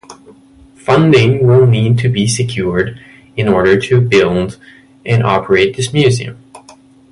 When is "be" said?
2.09-2.25